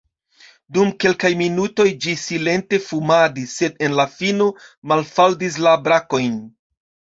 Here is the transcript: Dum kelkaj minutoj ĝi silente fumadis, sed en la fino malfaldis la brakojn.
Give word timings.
Dum 0.77 0.93
kelkaj 1.03 1.29
minutoj 1.41 1.85
ĝi 2.05 2.15
silente 2.21 2.81
fumadis, 2.87 3.55
sed 3.61 3.79
en 3.91 3.95
la 4.01 4.07
fino 4.17 4.49
malfaldis 4.95 5.63
la 5.69 5.79
brakojn. 5.89 6.45